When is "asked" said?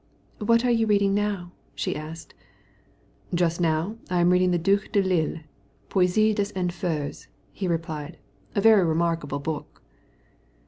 1.95-2.33